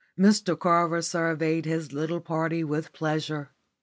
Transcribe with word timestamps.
Mr 0.17 0.57
Carver 0.57 1.03
surveyed 1.03 1.65
his 1.65 1.93
little 1.93 2.21
party 2.21 2.63
with 2.63 2.91
pleasure. 2.91 3.51